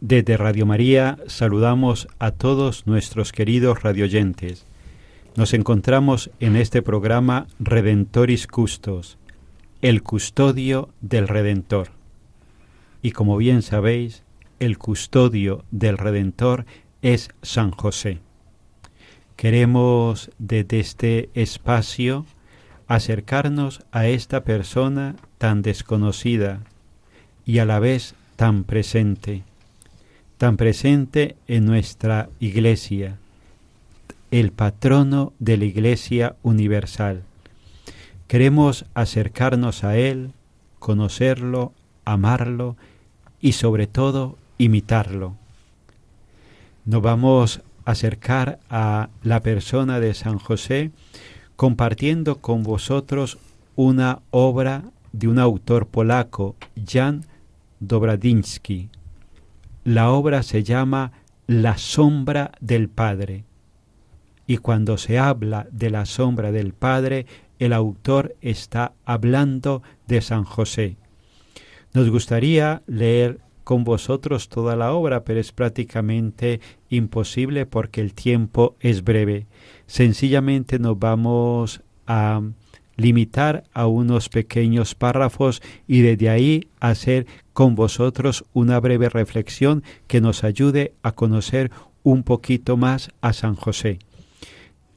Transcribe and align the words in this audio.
Desde 0.00 0.36
Radio 0.36 0.64
María 0.64 1.18
saludamos 1.26 2.06
a 2.20 2.30
todos 2.30 2.86
nuestros 2.86 3.32
queridos 3.32 3.82
radioyentes. 3.82 4.64
Nos 5.34 5.54
encontramos 5.54 6.30
en 6.38 6.54
este 6.54 6.82
programa 6.82 7.48
Redentoris 7.58 8.46
Custos, 8.46 9.18
el 9.82 10.04
custodio 10.04 10.90
del 11.00 11.26
Redentor. 11.26 11.88
Y 13.02 13.10
como 13.10 13.36
bien 13.36 13.60
sabéis, 13.62 14.22
el 14.60 14.78
custodio 14.78 15.64
del 15.72 15.98
Redentor 15.98 16.64
es 17.02 17.30
San 17.42 17.72
José. 17.72 18.20
Queremos 19.34 20.30
desde 20.38 20.78
este 20.78 21.28
espacio 21.34 22.24
acercarnos 22.86 23.84
a 23.90 24.06
esta 24.06 24.44
persona 24.44 25.16
tan 25.38 25.62
desconocida 25.62 26.60
y 27.44 27.58
a 27.58 27.64
la 27.64 27.80
vez 27.80 28.14
tan 28.36 28.62
presente, 28.62 29.42
tan 30.38 30.56
presente 30.56 31.36
en 31.48 31.66
nuestra 31.66 32.30
iglesia, 32.38 33.18
el 34.30 34.52
patrono 34.52 35.32
de 35.40 35.56
la 35.56 35.64
iglesia 35.64 36.36
universal. 36.42 37.24
Queremos 38.28 38.86
acercarnos 38.94 39.82
a 39.82 39.96
Él, 39.96 40.30
conocerlo, 40.78 41.72
amarlo 42.04 42.76
y 43.40 43.52
sobre 43.52 43.88
todo 43.88 44.38
imitarlo. 44.58 45.34
Nos 46.84 47.02
vamos 47.02 47.60
a 47.84 47.90
acercar 47.90 48.60
a 48.70 49.08
la 49.22 49.40
persona 49.40 49.98
de 49.98 50.14
San 50.14 50.38
José 50.38 50.92
compartiendo 51.56 52.36
con 52.36 52.62
vosotros 52.62 53.38
una 53.74 54.20
obra 54.30 54.84
de 55.12 55.26
un 55.26 55.40
autor 55.40 55.86
polaco, 55.86 56.54
Jan 56.86 57.24
Dobradinsky. 57.80 58.88
La 59.88 60.10
obra 60.10 60.42
se 60.42 60.64
llama 60.64 61.12
La 61.46 61.78
sombra 61.78 62.52
del 62.60 62.90
Padre. 62.90 63.46
Y 64.46 64.58
cuando 64.58 64.98
se 64.98 65.18
habla 65.18 65.66
de 65.72 65.88
la 65.88 66.04
sombra 66.04 66.52
del 66.52 66.74
Padre, 66.74 67.24
el 67.58 67.72
autor 67.72 68.36
está 68.42 68.92
hablando 69.06 69.82
de 70.06 70.20
San 70.20 70.44
José. 70.44 70.98
Nos 71.94 72.10
gustaría 72.10 72.82
leer 72.86 73.40
con 73.64 73.84
vosotros 73.84 74.50
toda 74.50 74.76
la 74.76 74.92
obra, 74.92 75.24
pero 75.24 75.40
es 75.40 75.52
prácticamente 75.52 76.60
imposible 76.90 77.64
porque 77.64 78.02
el 78.02 78.12
tiempo 78.12 78.76
es 78.80 79.02
breve. 79.02 79.46
Sencillamente 79.86 80.78
nos 80.78 80.98
vamos 80.98 81.80
a 82.06 82.42
limitar 82.98 83.64
a 83.72 83.86
unos 83.86 84.28
pequeños 84.28 84.94
párrafos 84.94 85.62
y 85.86 86.02
desde 86.02 86.28
ahí 86.28 86.68
hacer 86.80 87.26
con 87.54 87.74
vosotros 87.74 88.44
una 88.52 88.78
breve 88.80 89.08
reflexión 89.08 89.82
que 90.06 90.20
nos 90.20 90.44
ayude 90.44 90.92
a 91.02 91.12
conocer 91.12 91.70
un 92.02 92.24
poquito 92.24 92.76
más 92.76 93.10
a 93.22 93.32
San 93.32 93.54
José. 93.54 94.00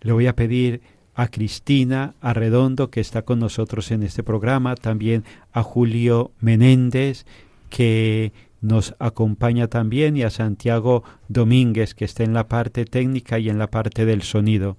Le 0.01 0.11
voy 0.11 0.27
a 0.27 0.35
pedir 0.35 0.81
a 1.13 1.27
Cristina 1.27 2.15
Arredondo, 2.21 2.89
que 2.89 3.01
está 3.01 3.21
con 3.21 3.39
nosotros 3.39 3.91
en 3.91 4.01
este 4.01 4.23
programa, 4.23 4.75
también 4.75 5.23
a 5.53 5.61
Julio 5.61 6.31
Menéndez, 6.39 7.25
que 7.69 8.31
nos 8.61 8.95
acompaña 8.97 9.67
también, 9.67 10.17
y 10.17 10.23
a 10.23 10.29
Santiago 10.29 11.03
Domínguez, 11.27 11.93
que 11.93 12.05
está 12.05 12.23
en 12.23 12.33
la 12.33 12.47
parte 12.47 12.85
técnica 12.85 13.37
y 13.37 13.49
en 13.49 13.59
la 13.59 13.67
parte 13.67 14.05
del 14.05 14.23
sonido, 14.23 14.77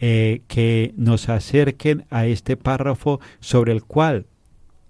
eh, 0.00 0.42
que 0.48 0.92
nos 0.96 1.28
acerquen 1.28 2.04
a 2.10 2.26
este 2.26 2.56
párrafo 2.56 3.20
sobre 3.40 3.72
el 3.72 3.84
cual 3.84 4.26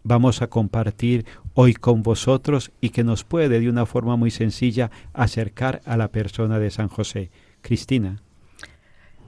vamos 0.02 0.40
a 0.40 0.46
compartir 0.46 1.26
hoy 1.54 1.74
con 1.74 2.02
vosotros 2.02 2.70
y 2.80 2.90
que 2.90 3.04
nos 3.04 3.24
puede 3.24 3.60
de 3.60 3.68
una 3.68 3.86
forma 3.86 4.16
muy 4.16 4.30
sencilla 4.30 4.90
acercar 5.12 5.80
a 5.84 5.96
la 5.96 6.08
persona 6.08 6.58
de 6.58 6.70
San 6.70 6.88
José. 6.88 7.30
Cristina. 7.66 8.22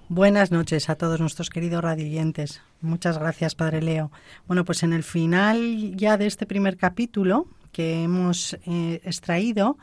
Buenas 0.09 0.53
noches 0.53 0.89
a 0.89 0.95
todos 0.95 1.21
nuestros 1.21 1.51
queridos 1.51 1.83
radioyentes. 1.83 2.63
Muchas 2.81 3.19
gracias, 3.19 3.55
Padre 3.55 3.83
Leo. 3.83 4.13
Bueno, 4.47 4.65
pues 4.65 4.83
en 4.83 4.93
el 4.93 5.03
final 5.03 5.97
ya 5.97 6.17
de 6.17 6.27
este 6.27 6.47
primer 6.47 6.77
capítulo 6.77 7.47
que 7.73 8.05
hemos 8.05 8.55
eh, 8.65 9.01
extraído, 9.05 9.77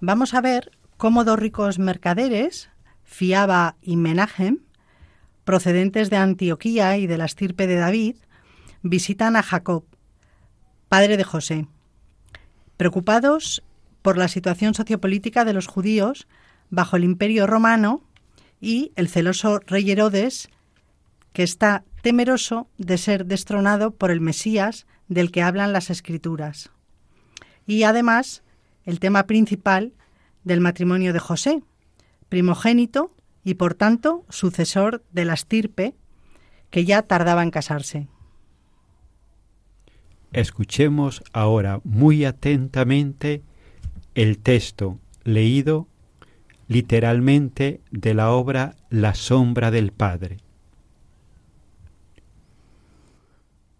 vamos 0.00 0.32
a 0.34 0.40
ver 0.40 0.70
cómo 0.96 1.24
dos 1.24 1.38
ricos 1.38 1.78
mercaderes, 1.78 2.70
Fiaba 3.02 3.74
y 3.82 3.96
Menahem, 3.96 4.60
procedentes 5.44 6.10
de 6.10 6.16
Antioquía 6.16 6.96
y 6.96 7.06
de 7.06 7.18
la 7.18 7.24
estirpe 7.24 7.66
de 7.66 7.76
David, 7.76 8.16
visitan 8.82 9.36
a 9.36 9.42
Jacob, 9.42 9.84
padre 10.88 11.16
de 11.16 11.24
José. 11.24 11.66
Preocupados 12.76 13.62
por 14.02 14.18
la 14.18 14.28
situación 14.28 14.74
sociopolítica 14.74 15.44
de 15.44 15.52
los 15.52 15.66
judíos 15.66 16.26
bajo 16.70 16.96
el 16.96 17.04
imperio 17.04 17.46
romano, 17.46 18.02
y 18.62 18.92
el 18.94 19.08
celoso 19.08 19.58
rey 19.66 19.90
Herodes, 19.90 20.48
que 21.32 21.42
está 21.42 21.84
temeroso 22.00 22.68
de 22.78 22.96
ser 22.96 23.26
destronado 23.26 23.90
por 23.90 24.12
el 24.12 24.20
Mesías 24.20 24.86
del 25.08 25.32
que 25.32 25.42
hablan 25.42 25.72
las 25.72 25.90
Escrituras. 25.90 26.70
Y 27.66 27.82
además, 27.82 28.42
el 28.84 29.00
tema 29.00 29.26
principal 29.26 29.92
del 30.44 30.60
matrimonio 30.60 31.12
de 31.12 31.18
José, 31.18 31.62
primogénito 32.28 33.10
y 33.44 33.54
por 33.54 33.74
tanto 33.74 34.24
sucesor 34.28 35.02
de 35.12 35.24
la 35.24 35.34
estirpe, 35.34 35.94
que 36.70 36.84
ya 36.84 37.02
tardaba 37.02 37.42
en 37.42 37.50
casarse. 37.50 38.08
Escuchemos 40.32 41.22
ahora 41.32 41.80
muy 41.84 42.24
atentamente 42.24 43.42
el 44.14 44.38
texto 44.38 44.98
leído 45.24 45.88
literalmente 46.68 47.80
de 47.90 48.14
la 48.14 48.30
obra 48.32 48.76
La 48.88 49.14
sombra 49.14 49.70
del 49.70 49.92
Padre. 49.92 50.38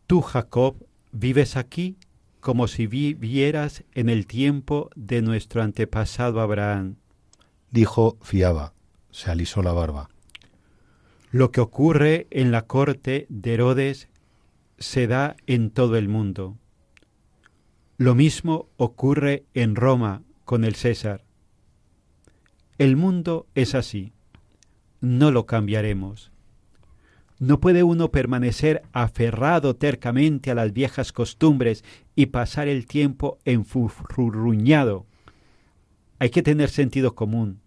Tú, 0.07 0.21
Jacob, 0.21 0.77
vives 1.11 1.57
aquí 1.57 1.97
como 2.41 2.69
si 2.69 2.87
vivieras 2.87 3.85
en 3.95 4.11
el 4.11 4.27
tiempo 4.27 4.91
de 4.95 5.23
nuestro 5.23 5.63
antepasado 5.63 6.41
Abraham. 6.41 6.97
Dijo 7.71 8.19
Fiaba, 8.21 8.72
se 9.13 9.31
alisó 9.31 9.63
la 9.63 9.73
barba. 9.73 10.09
Lo 11.31 11.53
que 11.53 11.61
ocurre 11.61 12.27
en 12.31 12.51
la 12.51 12.67
corte 12.67 13.27
de 13.29 13.55
Herodes 13.55 14.09
se 14.79 15.07
da 15.07 15.37
en 15.47 15.71
todo 15.71 15.97
el 15.97 16.09
mundo. 16.09 16.59
Lo 17.97 18.15
mismo 18.15 18.69
ocurre 18.77 19.45
en 19.55 19.77
Roma 19.77 20.23
con 20.45 20.65
el 20.65 20.75
César. 20.75 21.25
El 22.79 22.97
mundo 22.97 23.47
es 23.55 23.75
así. 23.75 24.13
No 25.01 25.31
lo 25.31 25.47
cambiaremos. 25.47 26.33
No 27.39 27.61
puede 27.61 27.83
uno 27.83 28.11
permanecer 28.11 28.83
aferrado 28.93 29.75
tercamente 29.75 30.51
a 30.51 30.55
las 30.55 30.73
viejas 30.73 31.13
costumbres 31.13 31.83
y 32.15 32.27
pasar 32.27 32.69
el 32.69 32.87
tiempo 32.87 33.39
enfurruñado. 33.45 35.07
Hay 36.19 36.31
que 36.31 36.43
tener 36.43 36.69
sentido 36.69 37.15
común. 37.15 37.62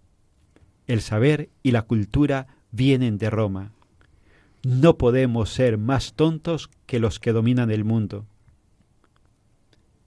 El 0.87 1.01
saber 1.01 1.49
y 1.63 1.71
la 1.71 1.83
cultura 1.83 2.47
vienen 2.71 3.17
de 3.17 3.29
Roma. 3.29 3.71
No 4.63 4.97
podemos 4.97 5.49
ser 5.49 5.77
más 5.77 6.13
tontos 6.13 6.69
que 6.85 6.99
los 6.99 7.19
que 7.19 7.31
dominan 7.31 7.71
el 7.71 7.83
mundo. 7.83 8.25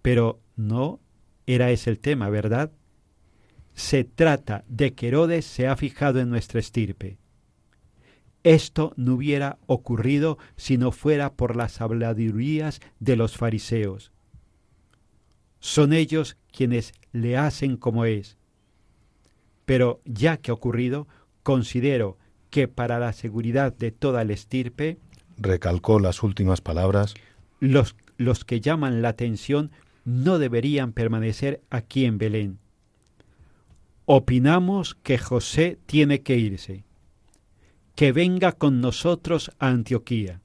Pero 0.02 0.40
no 0.56 1.00
era 1.46 1.70
ese 1.70 1.90
el 1.90 1.98
tema, 1.98 2.28
¿verdad? 2.28 2.72
Se 3.74 4.04
trata 4.04 4.64
de 4.68 4.94
que 4.94 5.08
Herodes 5.08 5.44
se 5.44 5.68
ha 5.68 5.76
fijado 5.76 6.20
en 6.20 6.28
nuestra 6.28 6.60
estirpe. 6.60 7.18
Esto 8.42 8.92
no 8.96 9.14
hubiera 9.14 9.58
ocurrido 9.66 10.38
si 10.56 10.78
no 10.78 10.92
fuera 10.92 11.34
por 11.34 11.56
las 11.56 11.80
habladurías 11.80 12.80
de 12.98 13.16
los 13.16 13.36
fariseos. 13.36 14.12
Son 15.60 15.92
ellos 15.92 16.36
quienes 16.52 16.92
le 17.12 17.36
hacen 17.36 17.76
como 17.76 18.04
es. 18.04 18.36
Pero 19.68 20.00
ya 20.06 20.38
que 20.38 20.50
ha 20.50 20.54
ocurrido, 20.54 21.06
considero 21.42 22.16
que 22.48 22.68
para 22.68 22.98
la 22.98 23.12
seguridad 23.12 23.70
de 23.76 23.92
toda 23.92 24.24
la 24.24 24.32
estirpe, 24.32 24.96
recalcó 25.36 26.00
las 26.00 26.22
últimas 26.22 26.62
palabras, 26.62 27.12
los, 27.60 27.94
los 28.16 28.46
que 28.46 28.62
llaman 28.62 29.02
la 29.02 29.10
atención 29.10 29.70
no 30.06 30.38
deberían 30.38 30.94
permanecer 30.94 31.60
aquí 31.68 32.06
en 32.06 32.16
Belén. 32.16 32.58
Opinamos 34.06 34.94
que 34.94 35.18
José 35.18 35.78
tiene 35.84 36.22
que 36.22 36.38
irse, 36.38 36.84
que 37.94 38.12
venga 38.12 38.52
con 38.52 38.80
nosotros 38.80 39.50
a 39.58 39.68
Antioquía. 39.68 40.40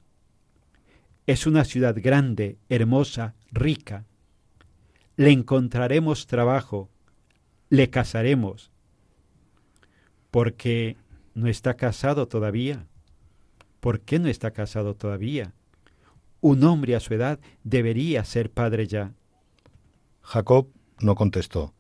Es 1.28 1.48
una 1.48 1.64
ciudad 1.64 1.96
grande, 1.98 2.58
hermosa, 2.68 3.36
rica. 3.54 4.04
Le 5.16 5.32
encontraremos 5.32 6.28
trabajo, 6.28 6.90
le 7.70 7.90
casaremos, 7.90 8.73
porque 10.34 10.98
no 11.36 11.48
está 11.48 11.76
casado 11.76 12.28
todavía. 12.28 12.88
¿Por 13.80 14.00
qué 14.00 14.18
no 14.18 14.30
está 14.30 14.50
casado 14.50 14.96
todavía? 14.96 15.54
Un 16.42 16.64
hombre 16.64 16.96
a 16.96 17.00
su 17.00 17.14
edad 17.14 17.40
debería 17.64 18.26
ser 18.26 18.50
padre 18.50 18.88
ya. 18.88 19.14
Jacob 20.24 20.70
no 21.02 21.14
contestó. 21.14 21.76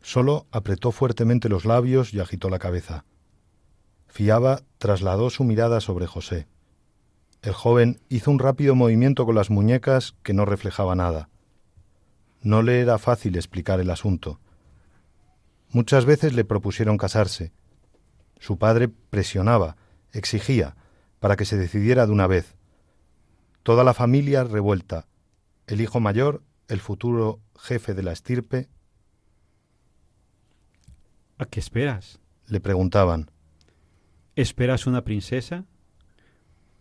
Solo 0.00 0.46
apretó 0.50 0.92
fuertemente 0.92 1.50
los 1.50 1.66
labios 1.66 2.14
y 2.14 2.20
agitó 2.20 2.48
la 2.48 2.58
cabeza. 2.58 3.04
Fiaba 4.06 4.62
trasladó 4.78 5.28
su 5.28 5.44
mirada 5.44 5.82
sobre 5.82 6.06
José. 6.06 6.46
El 7.42 7.52
joven 7.52 8.00
hizo 8.08 8.30
un 8.30 8.38
rápido 8.38 8.76
movimiento 8.76 9.26
con 9.26 9.34
las 9.34 9.50
muñecas 9.50 10.14
que 10.22 10.32
no 10.32 10.46
reflejaba 10.46 10.94
nada. 10.94 11.28
No 12.40 12.62
le 12.62 12.80
era 12.80 12.96
fácil 12.96 13.36
explicar 13.36 13.78
el 13.78 13.90
asunto. 13.90 14.40
Muchas 15.70 16.04
veces 16.04 16.32
le 16.32 16.44
propusieron 16.44 16.96
casarse, 16.96 17.52
su 18.38 18.58
padre 18.58 18.88
presionaba, 18.88 19.76
exigía, 20.12 20.76
para 21.20 21.36
que 21.36 21.44
se 21.44 21.56
decidiera 21.56 22.06
de 22.06 22.12
una 22.12 22.26
vez. 22.26 22.54
Toda 23.62 23.84
la 23.84 23.94
familia 23.94 24.44
revuelta, 24.44 25.06
el 25.66 25.80
hijo 25.80 26.00
mayor, 26.00 26.42
el 26.68 26.80
futuro 26.80 27.40
jefe 27.58 27.94
de 27.94 28.02
la 28.02 28.12
estirpe. 28.12 28.68
¿A 31.38 31.44
qué 31.46 31.60
esperas? 31.60 32.20
le 32.46 32.60
preguntaban. 32.60 33.30
¿Esperas 34.34 34.86
una 34.86 35.04
princesa? 35.04 35.66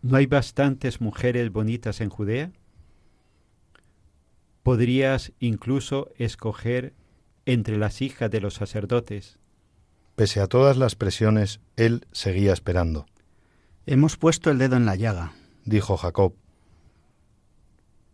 ¿No 0.01 0.15
hay 0.15 0.27
bastantes 0.27 1.01
mujeres 1.01 1.51
bonitas 1.51 1.99
en 1.99 2.09
Judea? 2.09 2.51
Podrías 4.63 5.33
incluso 5.39 6.09
escoger 6.17 6.93
entre 7.47 7.77
las 7.77 8.01
hijas 8.01 8.29
de 8.29 8.41
los 8.41 8.55
sacerdotes. 8.55 9.39
Pese 10.15 10.41
a 10.41 10.47
todas 10.47 10.75
las 10.75 10.95
presiones, 10.95 11.61
él 11.77 12.05
seguía 12.11 12.51
esperando. 12.51 13.05
Hemos 13.85 14.17
puesto 14.17 14.51
el 14.51 14.57
dedo 14.57 14.75
en 14.75 14.85
la 14.85 14.97
llaga, 14.97 15.31
dijo 15.63 15.95
Jacob. 15.95 16.33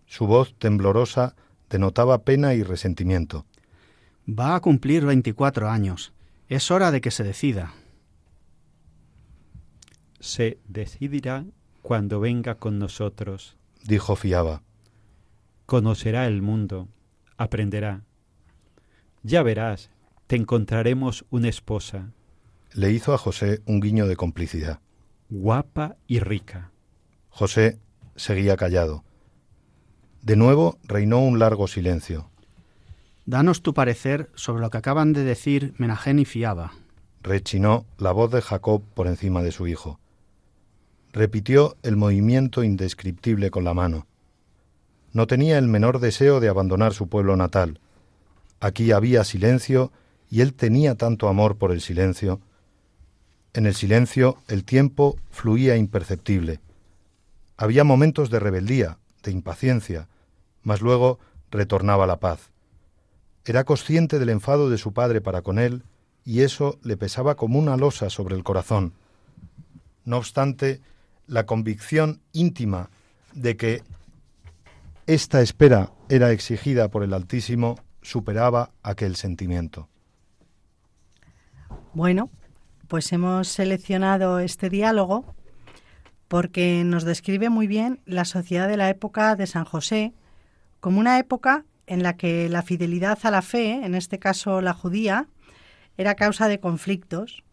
Su 0.06 0.27
voz 0.27 0.53
temblorosa 0.59 1.35
denotaba 1.68 2.24
pena 2.24 2.53
y 2.53 2.62
resentimiento. 2.62 3.47
Va 4.30 4.53
a 4.53 4.59
cumplir 4.59 5.03
veinticuatro 5.03 5.68
años. 5.68 6.13
Es 6.47 6.69
hora 6.69 6.91
de 6.91 7.01
que 7.01 7.09
se 7.09 7.24
decida. 7.24 7.74
Se 10.19 10.59
decidirá 10.68 11.44
cuando 11.81 12.19
venga 12.19 12.56
con 12.56 12.77
nosotros, 12.77 13.57
dijo 13.83 14.15
Fiaba. 14.15 14.62
Conocerá 15.65 16.27
el 16.27 16.44
mundo, 16.44 16.88
aprenderá. 17.38 18.03
Ya 19.23 19.41
verás, 19.41 19.89
te 20.27 20.35
encontraremos 20.35 21.25
una 21.29 21.47
esposa. 21.47 22.11
Le 22.73 22.91
hizo 22.91 23.13
a 23.13 23.17
José 23.17 23.61
un 23.65 23.79
guiño 23.79 24.05
de 24.07 24.17
complicidad. 24.17 24.79
Guapa 25.29 25.95
y 26.07 26.19
rica. 26.19 26.71
José 27.29 27.79
seguía 28.15 28.57
callado. 28.57 29.03
De 30.21 30.35
nuevo 30.35 30.77
reinó 30.83 31.19
un 31.19 31.39
largo 31.39 31.67
silencio. 31.67 32.29
Danos 33.25 33.61
tu 33.61 33.73
parecer 33.73 34.29
sobre 34.35 34.61
lo 34.61 34.69
que 34.69 34.77
acaban 34.77 35.13
de 35.13 35.23
decir 35.23 35.73
Menajén 35.77 36.19
y 36.19 36.25
Fiaba. 36.25 36.73
Rechinó 37.21 37.85
la 37.97 38.11
voz 38.11 38.31
de 38.31 38.41
Jacob 38.41 38.83
por 38.93 39.07
encima 39.07 39.41
de 39.41 39.53
su 39.53 39.67
hijo. 39.67 39.99
Repitió 41.13 41.77
el 41.83 41.95
movimiento 41.95 42.63
indescriptible 42.63 43.49
con 43.49 43.63
la 43.63 43.73
mano. 43.73 44.07
No 45.13 45.27
tenía 45.27 45.57
el 45.57 45.67
menor 45.67 45.99
deseo 45.99 46.41
de 46.41 46.49
abandonar 46.49 46.93
su 46.93 47.07
pueblo 47.07 47.37
natal. 47.37 47.79
Aquí 48.63 48.94
había 48.94 49.25
silencio 49.25 49.92
y 50.30 50.40
él 50.40 50.54
tenía 50.54 50.95
tanto 50.95 51.28
amor 51.28 51.57
por 51.57 51.73
el 51.73 51.81
silencio. 51.81 52.40
En 53.52 53.66
el 53.66 53.76
silencio 53.76 54.37
el 54.47 54.64
tiempo 54.64 55.18
fluía 55.31 55.76
imperceptible. 55.76 56.61
Había 57.57 57.83
momentos 57.83 58.30
de 58.30 58.40
rebeldía, 58.40 58.99
de 59.21 59.31
impaciencia, 59.31 60.07
mas 60.61 60.80
luego 60.80 61.19
retornaba 61.52 62.07
la 62.07 62.21
paz. 62.21 62.52
Era 63.44 63.66
consciente 63.66 64.18
del 64.18 64.30
enfado 64.30 64.69
de 64.69 64.78
su 64.78 64.94
padre 64.94 65.19
para 65.19 65.42
con 65.42 65.59
él, 65.59 65.83
y 66.23 66.40
eso 66.40 66.80
le 66.83 66.95
pesaba 66.95 67.35
como 67.35 67.59
una 67.59 67.76
losa 67.76 68.09
sobre 68.09 68.37
el 68.37 68.45
corazón. 68.45 68.94
No 70.06 70.16
obstante, 70.16 70.80
la 71.28 71.45
convicción 71.45 72.21
íntima 72.31 72.92
de 73.33 73.57
que 73.57 73.83
esta 75.06 75.42
espera 75.42 75.92
era 76.07 76.31
exigida 76.31 76.87
por 76.87 77.04
el 77.04 77.14
Altísimo 77.14 77.76
superaba 78.04 78.72
aquel 78.83 79.16
sentimiento. 79.16 79.90
Bueno, 81.94 82.30
pues 82.88 83.12
hemos 83.12 83.48
seleccionado 83.48 84.40
este 84.40 84.69
diálogo 84.69 85.26
porque 86.28 86.83
nos 86.83 87.04
describe 87.04 87.50
muy 87.50 87.68
bien 87.68 88.02
la 88.06 88.26
sociedad 88.26 88.68
de 88.68 88.78
la 88.78 88.90
época 88.90 89.36
de 89.36 89.48
San 89.48 89.66
José 89.66 90.14
como 90.80 91.00
una 91.00 91.18
época 91.18 91.66
en 91.88 92.04
la 92.04 92.18
que 92.18 92.50
la 92.50 92.62
fidelidad 92.62 93.19
a 93.24 93.31
la 93.31 93.42
fe, 93.42 93.86
en 93.86 93.95
este 93.95 94.19
caso 94.19 94.62
la 94.62 94.74
judía, 94.74 95.28
era 95.98 96.16
causa 96.16 96.48
de 96.48 96.60
conflictos. 96.60 97.44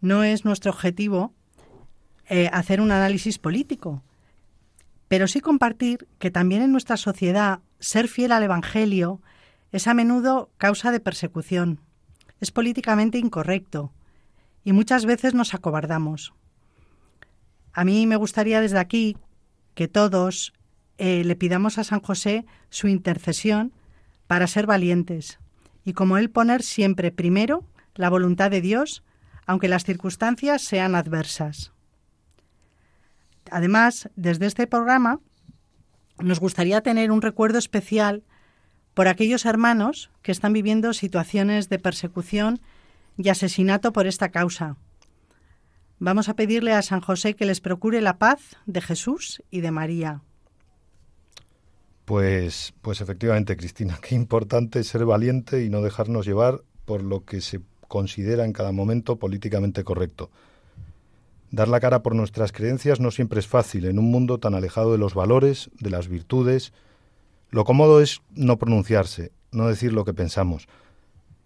No 0.00 0.24
es 0.24 0.44
nuestro 0.44 0.72
objetivo 0.72 1.34
eh, 2.28 2.48
hacer 2.52 2.80
un 2.80 2.92
análisis 2.92 3.38
político, 3.38 4.02
pero 5.08 5.26
sí 5.26 5.40
compartir 5.40 6.06
que 6.18 6.30
también 6.30 6.62
en 6.62 6.72
nuestra 6.72 6.96
sociedad 6.96 7.60
ser 7.80 8.08
fiel 8.08 8.32
al 8.32 8.44
Evangelio 8.44 9.20
es 9.72 9.86
a 9.86 9.94
menudo 9.94 10.50
causa 10.56 10.90
de 10.92 11.00
persecución 11.00 11.80
es 12.40 12.50
políticamente 12.50 13.18
incorrecto 13.18 13.92
y 14.64 14.72
muchas 14.72 15.06
veces 15.06 15.34
nos 15.34 15.54
acobardamos. 15.54 16.32
A 17.72 17.84
mí 17.84 18.06
me 18.06 18.16
gustaría 18.16 18.60
desde 18.60 18.78
aquí 18.78 19.16
que 19.74 19.88
todos 19.88 20.52
eh, 20.98 21.22
le 21.24 21.36
pidamos 21.36 21.78
a 21.78 21.84
San 21.84 22.00
José 22.00 22.46
su 22.70 22.88
intercesión 22.88 23.72
para 24.26 24.46
ser 24.46 24.66
valientes 24.66 25.38
y 25.84 25.92
como 25.92 26.18
él 26.18 26.30
poner 26.30 26.62
siempre 26.62 27.12
primero 27.12 27.64
la 27.94 28.10
voluntad 28.10 28.50
de 28.50 28.60
Dios, 28.60 29.02
aunque 29.46 29.68
las 29.68 29.84
circunstancias 29.84 30.62
sean 30.62 30.94
adversas. 30.94 31.72
Además, 33.50 34.08
desde 34.16 34.46
este 34.46 34.66
programa 34.66 35.20
nos 36.18 36.40
gustaría 36.40 36.82
tener 36.82 37.10
un 37.10 37.22
recuerdo 37.22 37.58
especial 37.58 38.22
por 39.00 39.08
aquellos 39.08 39.46
hermanos 39.46 40.10
que 40.20 40.30
están 40.30 40.52
viviendo 40.52 40.92
situaciones 40.92 41.70
de 41.70 41.78
persecución 41.78 42.60
y 43.16 43.30
asesinato 43.30 43.94
por 43.94 44.06
esta 44.06 44.28
causa. 44.28 44.76
Vamos 45.98 46.28
a 46.28 46.34
pedirle 46.34 46.74
a 46.74 46.82
San 46.82 47.00
José 47.00 47.32
que 47.32 47.46
les 47.46 47.62
procure 47.62 48.02
la 48.02 48.18
paz 48.18 48.58
de 48.66 48.82
Jesús 48.82 49.42
y 49.50 49.62
de 49.62 49.70
María. 49.70 50.20
Pues, 52.04 52.74
pues 52.82 53.00
efectivamente, 53.00 53.56
Cristina, 53.56 53.98
qué 54.06 54.14
importante 54.14 54.84
ser 54.84 55.06
valiente 55.06 55.64
y 55.64 55.70
no 55.70 55.80
dejarnos 55.80 56.26
llevar 56.26 56.60
por 56.84 57.02
lo 57.02 57.24
que 57.24 57.40
se 57.40 57.62
considera 57.88 58.44
en 58.44 58.52
cada 58.52 58.70
momento 58.70 59.16
políticamente 59.16 59.82
correcto. 59.82 60.28
Dar 61.50 61.68
la 61.68 61.80
cara 61.80 62.02
por 62.02 62.14
nuestras 62.14 62.52
creencias 62.52 63.00
no 63.00 63.10
siempre 63.10 63.40
es 63.40 63.46
fácil 63.46 63.86
en 63.86 63.98
un 63.98 64.10
mundo 64.10 64.36
tan 64.36 64.54
alejado 64.54 64.92
de 64.92 64.98
los 64.98 65.14
valores, 65.14 65.70
de 65.80 65.88
las 65.88 66.08
virtudes. 66.08 66.74
Lo 67.50 67.64
cómodo 67.64 68.00
es 68.00 68.22
no 68.30 68.58
pronunciarse, 68.58 69.32
no 69.50 69.66
decir 69.66 69.92
lo 69.92 70.04
que 70.04 70.14
pensamos, 70.14 70.68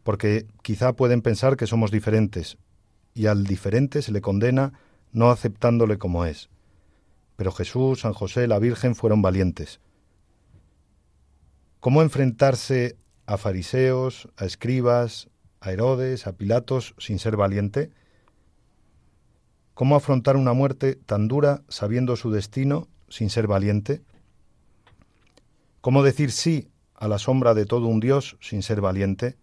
porque 0.03 0.47
quizá 0.63 0.93
pueden 0.93 1.23
pensar 1.23 1.57
que 1.57 1.67
somos 1.67 1.91
diferentes, 1.91 2.59
y 3.15 3.27
al 3.27 3.45
diferente 3.45 4.03
se 4.03 4.13
le 4.13 4.21
condena 4.21 4.73
no 5.13 5.31
aceptándole 5.31 5.97
como 5.97 6.27
es. 6.27 6.51
Pero 7.37 7.53
Jesús, 7.53 8.01
San 8.01 8.13
José, 8.13 8.47
la 8.47 8.59
Virgen 8.59 8.95
fueron 8.95 9.23
valientes. 9.23 9.81
¿Cómo 11.81 12.03
enfrentarse 12.03 12.97
a 13.27 13.39
fariseos, 13.39 14.29
a 14.37 14.45
escribas, 14.45 15.29
a 15.61 15.73
Herodes, 15.73 16.27
a 16.27 16.33
Pilatos 16.33 16.95
sin 16.99 17.19
ser 17.19 17.37
valiente? 17.37 17.91
¿Cómo 19.73 19.97
afrontar 19.97 20.37
una 20.37 20.53
muerte 20.53 20.97
tan 20.97 21.29
dura 21.29 21.63
sabiendo 21.69 22.17
su 22.17 22.31
destino 22.31 22.89
sin 23.09 23.31
ser 23.31 23.47
valiente? 23.47 24.03
¿Cómo 25.85 26.03
decir 26.03 26.33
sí 26.33 26.71
a 26.95 27.09
la 27.09 27.19
sombra 27.19 27.53
de 27.53 27.67
todo 27.67 27.89
un 27.89 28.01
Dios 28.01 28.39
sin 28.41 28.63
ser 28.63 28.81
valiente? 28.81 29.37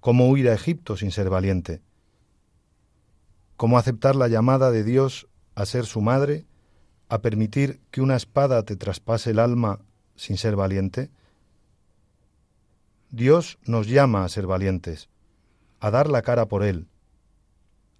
¿Cómo 0.00 0.28
huir 0.28 0.48
a 0.48 0.52
Egipto 0.52 0.96
sin 0.96 1.12
ser 1.12 1.30
valiente? 1.30 1.80
¿Cómo 3.56 3.78
aceptar 3.78 4.16
la 4.16 4.26
llamada 4.26 4.72
de 4.72 4.82
Dios 4.82 5.28
a 5.54 5.64
ser 5.64 5.86
su 5.86 6.00
madre, 6.00 6.44
a 7.08 7.20
permitir 7.20 7.82
que 7.92 8.00
una 8.00 8.16
espada 8.16 8.64
te 8.64 8.74
traspase 8.74 9.30
el 9.30 9.38
alma 9.38 9.78
sin 10.16 10.38
ser 10.38 10.56
valiente? 10.56 11.12
Dios 13.10 13.60
nos 13.66 13.86
llama 13.86 14.24
a 14.24 14.28
ser 14.28 14.48
valientes, 14.48 15.08
a 15.78 15.92
dar 15.92 16.10
la 16.10 16.22
cara 16.22 16.48
por 16.48 16.64
Él, 16.64 16.88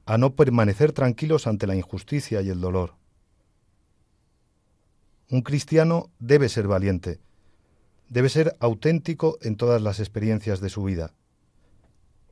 a 0.07 0.19
no 0.19 0.35
permanecer 0.35 0.91
tranquilos 0.91 1.47
ante 1.47 1.69
la 1.69 1.77
injusticia 1.77 2.43
y 2.43 2.49
el 2.49 2.61
dolor. 2.61 2.97
Un 5.31 5.43
cristiano 5.43 6.11
debe 6.19 6.49
ser 6.49 6.67
valiente, 6.67 7.21
debe 8.09 8.29
ser 8.29 8.57
auténtico 8.61 9.39
en 9.41 9.57
todas 9.57 9.81
las 9.81 10.01
experiencias 10.01 10.61
de 10.61 10.69
su 10.69 10.83
vida. 10.85 11.15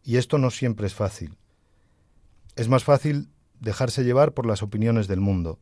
Y 0.04 0.16
esto 0.16 0.38
no 0.38 0.50
siempre 0.50 0.86
es 0.86 0.94
fácil. 0.94 1.36
Es 2.56 2.68
más 2.68 2.84
fácil 2.84 3.28
dejarse 3.60 4.04
llevar 4.04 4.32
por 4.34 4.46
las 4.46 4.62
opiniones 4.62 5.08
del 5.08 5.20
mundo. 5.20 5.58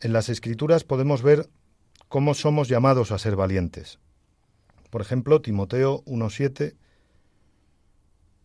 En 0.00 0.12
las 0.12 0.28
escrituras 0.28 0.84
podemos 0.84 1.22
ver 1.22 1.48
cómo 2.08 2.34
somos 2.34 2.68
llamados 2.68 3.12
a 3.12 3.18
ser 3.18 3.36
valientes. 3.36 3.98
Por 4.90 5.00
ejemplo, 5.00 5.42
Timoteo 5.42 6.04
1.7, 6.04 6.76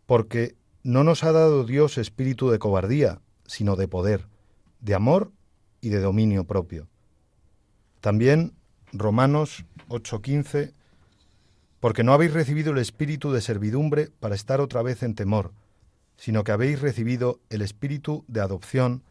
porque 0.06 0.56
no 0.84 1.04
nos 1.04 1.24
ha 1.24 1.32
dado 1.32 1.64
Dios 1.64 1.98
espíritu 1.98 2.50
de 2.50 2.60
cobardía, 2.60 3.22
sino 3.46 3.76
de 3.76 3.88
poder, 3.88 4.28
de 4.80 4.96
amor 4.96 5.32
y 5.82 5.90
de 5.90 6.00
dominio 6.00 6.46
propio. 6.46 6.88
También 8.00 8.54
Romanos 8.94 9.66
8:15, 9.90 10.74
porque 11.80 12.04
no 12.04 12.14
habéis 12.14 12.34
recibido 12.34 12.72
el 12.72 12.78
espíritu 12.78 13.32
de 13.32 13.42
servidumbre 13.42 14.10
para 14.20 14.36
estar 14.36 14.62
otra 14.62 14.82
vez 14.82 15.04
en 15.04 15.16
temor, 15.16 15.52
sino 16.16 16.44
que 16.44 16.52
habéis 16.52 16.80
recibido 16.82 17.40
el 17.50 17.62
espíritu 17.62 18.24
de 18.28 18.42
adopción, 18.42 19.04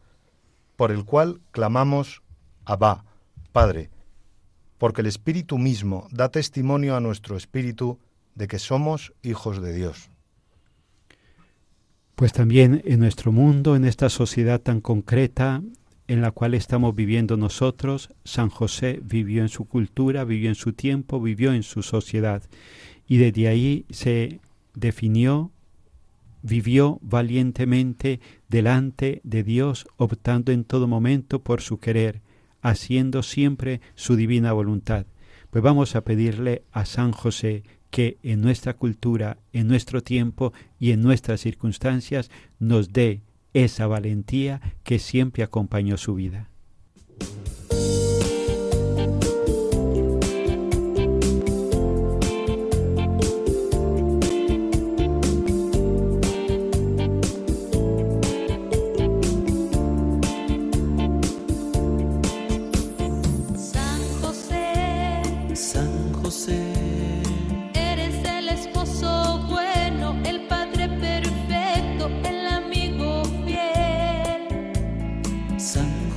por 0.77 0.91
el 0.91 1.05
cual 1.05 1.41
clamamos 1.51 2.23
Abba, 2.65 3.05
Padre 3.51 3.91
porque 4.81 5.01
el 5.01 5.07
Espíritu 5.07 5.59
mismo 5.59 6.07
da 6.09 6.29
testimonio 6.29 6.95
a 6.95 6.99
nuestro 6.99 7.37
espíritu 7.37 7.99
de 8.33 8.47
que 8.47 8.57
somos 8.57 9.13
hijos 9.21 9.61
de 9.61 9.73
Dios. 9.73 10.09
Pues 12.15 12.33
también 12.33 12.81
en 12.83 12.99
nuestro 12.99 13.31
mundo, 13.31 13.75
en 13.75 13.85
esta 13.85 14.09
sociedad 14.09 14.59
tan 14.59 14.81
concreta 14.81 15.61
en 16.11 16.19
la 16.19 16.31
cual 16.31 16.55
estamos 16.55 16.93
viviendo 16.93 17.37
nosotros, 17.37 18.09
San 18.25 18.49
José 18.49 18.99
vivió 19.01 19.43
en 19.43 19.47
su 19.47 19.63
cultura, 19.63 20.25
vivió 20.25 20.49
en 20.49 20.55
su 20.55 20.73
tiempo, 20.73 21.21
vivió 21.21 21.53
en 21.53 21.63
su 21.63 21.83
sociedad 21.83 22.43
y 23.07 23.15
desde 23.15 23.47
ahí 23.47 23.85
se 23.91 24.41
definió, 24.73 25.51
vivió 26.41 26.99
valientemente 27.01 28.19
delante 28.49 29.21
de 29.23 29.43
Dios, 29.43 29.87
optando 29.95 30.51
en 30.51 30.65
todo 30.65 30.85
momento 30.85 31.43
por 31.43 31.61
su 31.61 31.79
querer, 31.79 32.19
haciendo 32.61 33.23
siempre 33.23 33.79
su 33.95 34.17
divina 34.17 34.51
voluntad. 34.51 35.05
Pues 35.49 35.63
vamos 35.63 35.95
a 35.95 36.01
pedirle 36.01 36.63
a 36.73 36.83
San 36.83 37.13
José 37.13 37.63
que 37.89 38.17
en 38.21 38.41
nuestra 38.41 38.73
cultura, 38.73 39.37
en 39.53 39.69
nuestro 39.69 40.03
tiempo 40.03 40.51
y 40.77 40.91
en 40.91 41.01
nuestras 41.03 41.39
circunstancias 41.39 42.29
nos 42.59 42.91
dé 42.91 43.21
esa 43.53 43.87
valentía 43.87 44.61
que 44.83 44.99
siempre 44.99 45.43
acompañó 45.43 45.97
su 45.97 46.15
vida. 46.15 46.50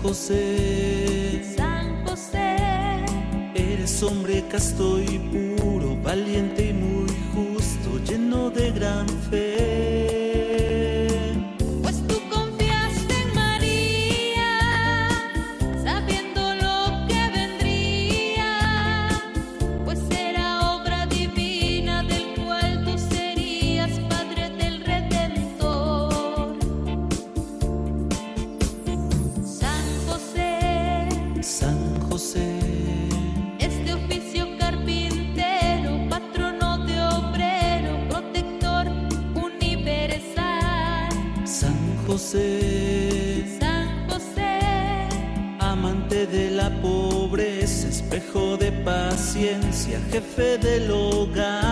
José. 0.04 1.42
San 1.56 2.04
José. 2.04 2.56
Eres 3.54 4.02
hombre 4.02 4.44
casto 4.50 5.00
y 5.00 5.18
puro, 5.18 5.96
valiente 6.02 6.68
y 6.68 6.72
muy 6.74 7.08
justo, 7.32 7.98
lleno 8.04 8.50
de 8.50 8.70
gran 8.72 9.08
fe. 9.30 10.23
Jefe 50.10 50.58
del 50.58 50.90
hogar. 50.90 51.63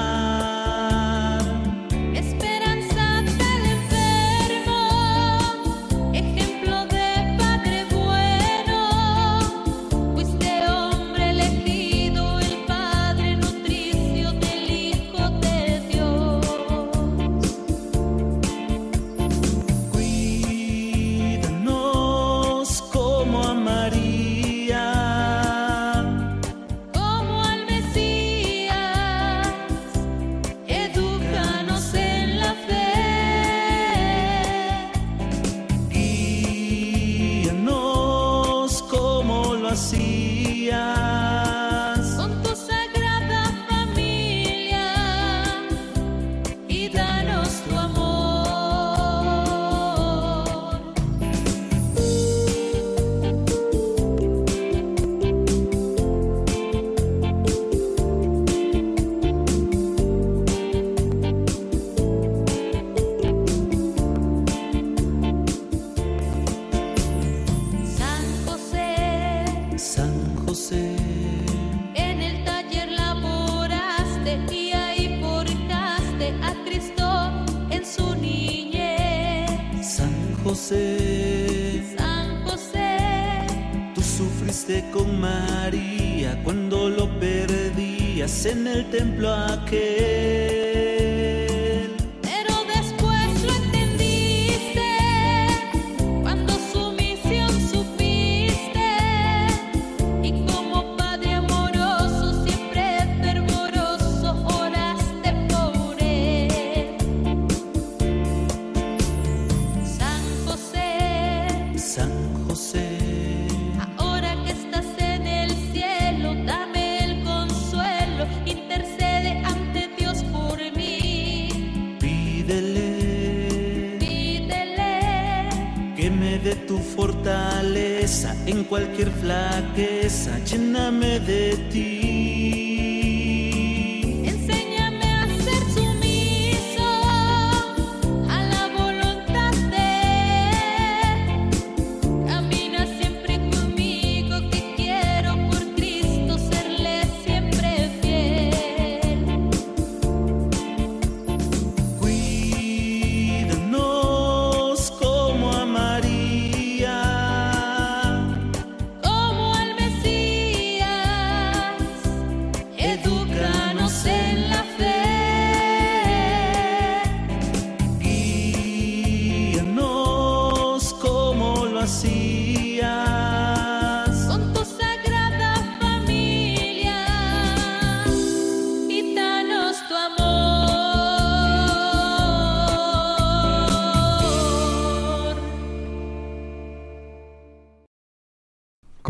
Cualquier 128.73 129.11
flaqueza, 129.21 130.39
lléname 130.47 131.21
de 131.21 131.59
ti. 131.71 131.92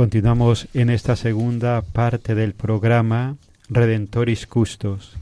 Continuamos 0.03 0.67
en 0.75 0.91
esta 0.91 1.15
segunda 1.15 1.81
parte 1.81 2.35
del 2.35 2.55
programa 2.55 3.37
Redentoris 3.69 4.49
Custos. 4.49 5.13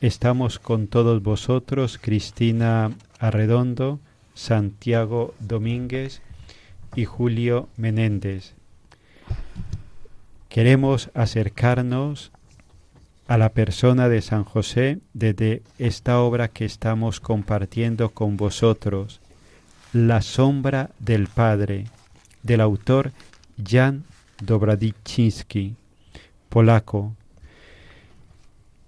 Estamos 0.00 0.58
con 0.58 0.88
todos 0.88 1.22
vosotros, 1.22 2.00
Cristina 2.02 2.90
Arredondo, 3.20 4.00
Santiago 4.34 5.32
Domínguez 5.38 6.22
y 6.96 7.04
Julio 7.04 7.68
Menéndez. 7.76 8.54
Queremos 10.48 11.12
acercarnos 11.14 12.32
a 13.28 13.38
la 13.38 13.50
persona 13.50 14.08
de 14.08 14.22
San 14.22 14.42
José 14.42 14.98
desde 15.12 15.62
esta 15.78 16.18
obra 16.20 16.48
que 16.48 16.64
estamos 16.64 17.20
compartiendo 17.20 18.10
con 18.10 18.36
vosotros, 18.36 19.20
La 19.92 20.20
sombra 20.20 20.90
del 20.98 21.28
Padre, 21.28 21.84
del 22.42 22.60
autor 22.60 23.12
Jan 23.62 24.04
Dobradiczynski, 24.42 25.74
polaco. 26.48 27.14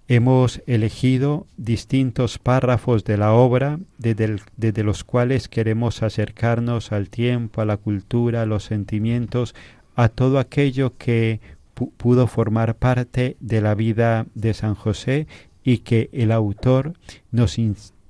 Hemos 0.09 0.61
elegido 0.67 1.47
distintos 1.57 2.37
párrafos 2.37 3.03
de 3.03 3.17
la 3.17 3.33
obra 3.33 3.79
desde, 3.97 4.83
los 4.83 5.03
cuales 5.03 5.49
queremos 5.49 6.01
acercarnos 6.01 6.93
al 6.93 7.09
tiempo, 7.09 7.59
a 7.61 7.65
la 7.65 7.75
cultura, 7.75 8.43
a 8.43 8.45
los 8.45 8.63
sentimientos, 8.63 9.53
a 9.95 10.07
todo 10.07 10.39
aquello 10.39 10.93
que 10.97 11.41
pu- 11.75 11.91
pudo 11.97 12.27
formar 12.27 12.75
parte 12.75 13.35
de 13.41 13.59
la 13.59 13.75
vida 13.75 14.27
de 14.33 14.53
San 14.53 14.75
José 14.75 15.27
y 15.65 15.79
que 15.79 16.09
el 16.13 16.31
autor 16.31 16.93
nos, 17.31 17.57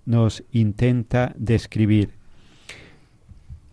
nos 0.05 0.43
intenta 0.51 1.33
describir. 1.35 2.11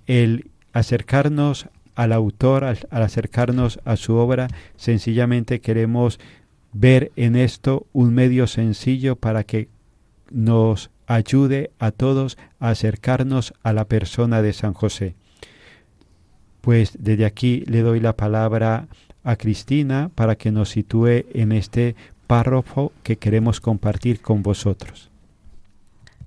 El 0.07 0.51
acercarnos 0.73 1.68
al 1.94 2.12
autor, 2.12 2.64
al, 2.64 2.78
acercarnos 2.90 3.80
a 3.85 3.96
su 3.96 4.14
obra, 4.14 4.48
sencillamente 4.76 5.61
queremos 5.61 6.18
ver 6.72 7.12
en 7.16 7.37
esto 7.37 7.87
un 7.92 8.14
medio 8.14 8.46
sencillo 8.46 9.16
para 9.16 9.44
que 9.44 9.68
nos 10.30 10.90
ayude 11.07 11.70
a 11.78 11.90
todos 11.90 12.38
a 12.59 12.70
acercarnos 12.70 13.54
a 13.62 13.72
la 13.72 13.85
persona 13.85 14.42
de 14.42 14.52
San 14.52 14.74
José. 14.74 15.14
Pues 16.61 16.96
desde 16.98 17.26
aquí 17.26 17.62
le 17.66 17.83
doy 17.83 18.00
la 18.00 18.16
palabra 18.16 18.88
a 19.22 19.37
Cristina 19.37 20.11
para 20.14 20.37
que 20.37 20.50
nos 20.50 20.70
sitúe 20.70 21.24
en 21.35 21.52
este 21.52 21.94
párrafo 22.26 22.92
que 23.02 23.16
queremos 23.16 23.61
compartir 23.61 24.20
con 24.20 24.42
vosotros. 24.42 25.11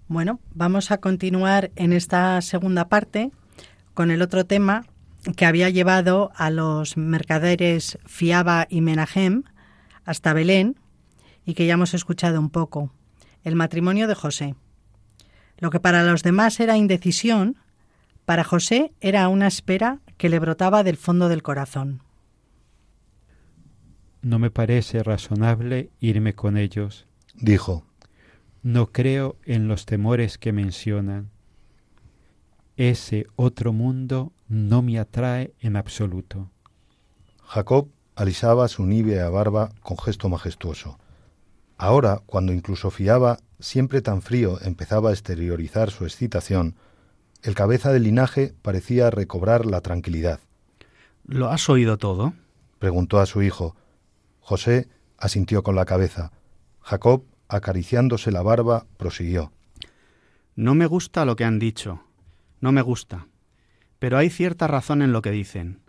Bueno, 0.08 0.40
vamos 0.54 0.92
a 0.92 1.00
continuar 1.00 1.72
en 1.76 1.92
esta 1.92 2.40
segunda 2.42 2.88
parte 2.88 3.32
con 3.94 4.12
el 4.12 4.22
otro 4.22 4.46
tema 4.46 4.86
que 5.36 5.46
había 5.46 5.70
llevado 5.70 6.32
a 6.36 6.50
los 6.50 6.98
mercaderes 6.98 7.98
Fiaba 8.06 8.68
y 8.70 8.82
Menahem 8.82 9.44
hasta 10.06 10.34
Belén 10.34 10.80
y 11.46 11.54
que 11.54 11.66
ya 11.66 11.74
hemos 11.74 11.94
escuchado 11.94 12.40
un 12.40 12.50
poco, 12.50 12.92
el 13.44 13.56
matrimonio 13.56 14.08
de 14.08 14.16
José. 14.16 14.56
Lo 15.60 15.70
que 15.70 15.80
para 15.80 16.04
los 16.04 16.24
demás 16.24 16.60
era 16.60 16.78
indecisión, 16.78 17.58
para 18.26 18.44
José 18.44 18.94
era 19.00 19.28
una 19.30 19.48
espera 19.48 20.00
que 20.18 20.30
le 20.30 20.40
brotaba 20.40 20.84
del 20.84 20.98
fondo 20.98 21.30
del 21.30 21.44
corazón. 21.44 22.02
No 24.22 24.40
me 24.40 24.52
parece 24.52 25.04
razonable 25.04 25.90
irme 26.00 26.34
con 26.34 26.58
ellos. 26.58 27.08
Dijo, 27.36 27.86
No 28.64 28.92
creo 28.92 29.38
en 29.46 29.68
los 29.68 29.86
temores 29.86 30.38
que 30.38 30.52
mencionan. 30.52 31.30
Ese 32.76 33.28
otro 33.36 33.72
mundo 33.74 34.34
no 34.48 34.82
me 34.82 35.00
atrae 35.00 35.54
en 35.60 35.76
absoluto. 35.76 36.50
Jacob 37.44 37.90
alisaba 38.16 38.68
su 38.68 38.86
nívea 38.86 39.30
barba 39.30 39.72
con 39.82 39.98
gesto 39.98 40.30
majestuoso. 40.30 40.98
Ahora, 41.78 42.22
cuando 42.26 42.54
incluso 42.54 42.90
fiaba, 42.90 43.38
siempre 43.60 44.02
tan 44.02 44.22
frío, 44.22 44.60
empezaba 44.62 45.10
a 45.10 45.14
exteriorizar 45.14 45.92
su 45.92 46.06
excitación, 46.06 46.76
el 47.44 47.54
cabeza 47.54 47.92
del 47.92 48.04
linaje 48.04 48.56
parecía 48.62 49.12
recobrar 49.12 49.66
la 49.66 49.82
tranquilidad. 49.82 50.40
¿Lo 51.26 51.50
has 51.50 51.70
oído 51.70 51.98
todo? 51.98 52.34
Preguntó 52.80 53.20
a 53.20 53.26
su 53.26 53.44
hijo. 53.44 53.76
José 54.40 54.88
asintió 55.18 55.62
con 55.62 55.76
la 55.76 55.86
cabeza. 55.86 56.32
Jacob, 56.82 57.24
acariciándose 57.48 58.32
la 58.32 58.42
barba, 58.42 58.86
prosiguió. 58.98 59.52
No 60.56 60.74
me 60.74 60.88
gusta 60.88 61.26
lo 61.26 61.36
que 61.36 61.46
han 61.46 61.60
dicho. 61.60 62.02
No 62.60 62.72
me 62.72 62.82
gusta. 62.82 63.28
Pero 64.00 64.18
hay 64.18 64.30
cierta 64.30 64.68
razón 64.68 65.02
en 65.02 65.12
lo 65.12 65.22
que 65.22 65.32
dicen. 65.32 65.82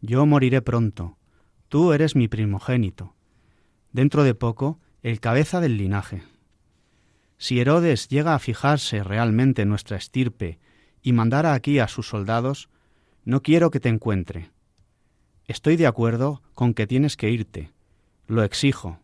Yo 0.00 0.26
moriré 0.26 0.62
pronto. 0.62 1.16
Tú 1.68 1.92
eres 1.92 2.16
mi 2.16 2.28
primogénito. 2.28 3.14
Dentro 3.92 4.24
de 4.24 4.34
poco, 4.34 4.80
el 5.02 5.20
cabeza 5.20 5.60
del 5.60 5.76
linaje. 5.76 6.22
Si 7.38 7.58
Herodes 7.58 8.08
llega 8.08 8.34
a 8.34 8.38
fijarse 8.38 9.02
realmente 9.02 9.62
en 9.62 9.70
nuestra 9.70 9.96
estirpe 9.96 10.58
y 11.00 11.12
mandara 11.12 11.54
aquí 11.54 11.78
a 11.78 11.88
sus 11.88 12.06
soldados, 12.06 12.68
no 13.24 13.42
quiero 13.42 13.70
que 13.70 13.80
te 13.80 13.88
encuentre. 13.88 14.50
Estoy 15.46 15.76
de 15.76 15.86
acuerdo 15.86 16.42
con 16.52 16.74
que 16.74 16.86
tienes 16.86 17.16
que 17.16 17.30
irte. 17.30 17.72
Lo 18.26 18.42
exijo. 18.42 19.00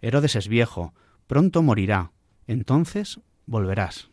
Herodes 0.00 0.36
es 0.36 0.46
viejo, 0.46 0.94
pronto 1.26 1.62
morirá. 1.62 2.12
Entonces 2.46 3.20
volverás. 3.46 4.11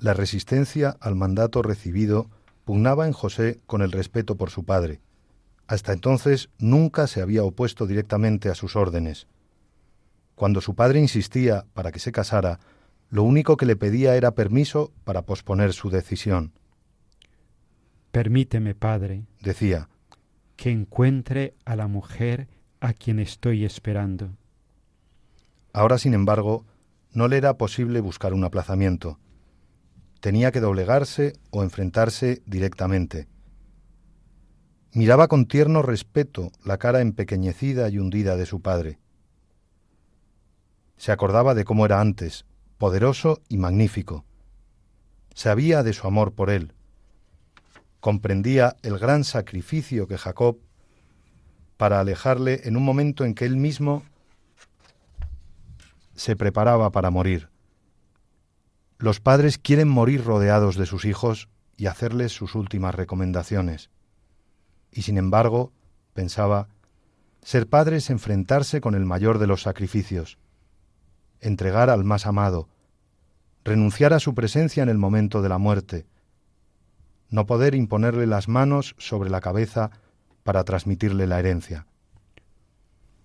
La 0.00 0.14
resistencia 0.14 0.96
al 1.00 1.14
mandato 1.14 1.60
recibido 1.62 2.30
pugnaba 2.64 3.06
en 3.06 3.12
José 3.12 3.60
con 3.66 3.82
el 3.82 3.92
respeto 3.92 4.36
por 4.36 4.48
su 4.50 4.64
padre. 4.64 5.00
Hasta 5.66 5.92
entonces 5.92 6.48
nunca 6.58 7.06
se 7.06 7.20
había 7.20 7.44
opuesto 7.44 7.86
directamente 7.86 8.48
a 8.48 8.54
sus 8.54 8.76
órdenes. 8.76 9.26
Cuando 10.34 10.62
su 10.62 10.74
padre 10.74 11.00
insistía 11.00 11.66
para 11.74 11.92
que 11.92 11.98
se 11.98 12.12
casara, 12.12 12.58
Lo 13.10 13.24
único 13.24 13.56
que 13.56 13.66
le 13.66 13.74
pedía 13.74 14.14
era 14.14 14.36
permiso 14.36 14.92
para 15.02 15.22
posponer 15.22 15.72
su 15.72 15.90
decisión. 15.90 16.52
Permíteme, 18.12 18.76
Padre, 18.76 19.24
Decía, 19.40 19.88
que 20.54 20.70
encuentre 20.70 21.54
a 21.64 21.74
la 21.74 21.88
mujer 21.88 22.46
a 22.80 22.92
quien 22.92 23.18
estoy 23.18 23.64
esperando. 23.64 24.30
ahora 25.72 25.98
sin 25.98 26.14
embargo, 26.14 26.64
no 27.12 27.26
le 27.26 27.36
era 27.36 27.58
posible 27.58 28.00
buscar 28.00 28.32
un 28.32 28.44
aplazamiento. 28.44 29.18
Tenía 30.20 30.52
que 30.52 30.60
doblegarse 30.60 31.32
o 31.50 31.62
enfrentarse 31.62 32.42
directamente. 32.46 33.26
Miraba 34.92 35.28
con 35.28 35.46
tierno 35.46 35.82
respeto 35.82 36.52
la 36.64 36.78
cara 36.78 37.00
empequeñecida 37.00 37.88
y 37.88 37.98
hundida 37.98 38.36
de 38.36 38.46
su 38.46 38.60
padre. 38.60 38.98
Se 40.96 41.12
acordaba 41.12 41.54
de 41.54 41.64
cómo 41.64 41.86
era 41.86 42.00
antes, 42.00 42.44
poderoso 42.76 43.40
y 43.48 43.56
magnífico. 43.56 44.24
Sabía 45.34 45.82
de 45.82 45.92
su 45.92 46.06
amor 46.06 46.32
por 46.34 46.50
él. 46.50 46.74
Comprendía 48.00 48.76
el 48.82 48.98
gran 48.98 49.24
sacrificio 49.24 50.06
que 50.06 50.18
Jacob 50.18 50.58
para 51.76 52.00
alejarle 52.00 52.60
en 52.64 52.76
un 52.76 52.82
momento 52.82 53.24
en 53.24 53.34
que 53.34 53.46
él 53.46 53.56
mismo 53.56 54.02
se 56.14 56.36
preparaba 56.36 56.90
para 56.90 57.10
morir. 57.10 57.48
Los 59.00 59.18
padres 59.18 59.56
quieren 59.56 59.88
morir 59.88 60.22
rodeados 60.24 60.76
de 60.76 60.84
sus 60.84 61.06
hijos 61.06 61.48
y 61.78 61.86
hacerles 61.86 62.32
sus 62.32 62.54
últimas 62.54 62.94
recomendaciones. 62.94 63.88
Y 64.92 65.02
sin 65.02 65.16
embargo, 65.16 65.72
pensaba, 66.12 66.68
ser 67.40 67.66
padre 67.66 67.96
es 67.96 68.10
enfrentarse 68.10 68.82
con 68.82 68.94
el 68.94 69.06
mayor 69.06 69.38
de 69.38 69.46
los 69.46 69.62
sacrificios, 69.62 70.36
entregar 71.40 71.88
al 71.88 72.04
más 72.04 72.26
amado, 72.26 72.68
renunciar 73.64 74.12
a 74.12 74.20
su 74.20 74.34
presencia 74.34 74.82
en 74.82 74.90
el 74.90 74.98
momento 74.98 75.40
de 75.40 75.48
la 75.48 75.56
muerte, 75.56 76.04
no 77.30 77.46
poder 77.46 77.74
imponerle 77.74 78.26
las 78.26 78.48
manos 78.48 78.94
sobre 78.98 79.30
la 79.30 79.40
cabeza 79.40 79.92
para 80.42 80.62
transmitirle 80.64 81.26
la 81.26 81.38
herencia. 81.38 81.86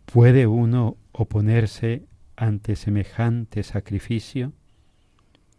¿Puede 0.06 0.48
uno 0.48 0.96
oponerse 1.12 2.06
ante 2.38 2.78
semejante 2.78 3.62
sacrificio? 3.64 4.54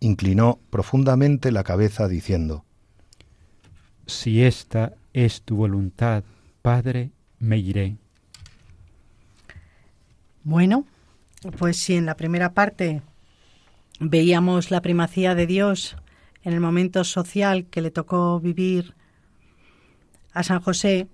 Inclinó 0.01 0.61
profundamente 0.71 1.51
la 1.53 1.65
cabeza 1.65 2.09
diciendo, 2.09 2.65
Si 4.07 4.43
esta 4.43 4.95
es 5.13 5.43
tu 5.43 5.57
voluntad, 5.57 6.25
Padre, 6.63 7.11
me 7.39 7.59
iré. 7.59 7.97
Bueno, 10.43 10.87
pues 11.59 11.77
si 11.77 11.95
en 11.95 12.07
la 12.07 12.17
primera 12.17 12.53
parte 12.53 13.03
veíamos 14.01 14.71
la 14.71 14.81
primacía 14.81 15.35
de 15.35 15.47
Dios 15.47 15.97
en 16.43 16.53
el 16.53 16.61
momento 16.61 17.03
social 17.05 17.67
que 17.67 17.81
le 17.81 17.91
tocó 17.91 18.39
vivir 18.41 18.95
a 20.33 20.43
San 20.43 20.61
José, 20.61 21.09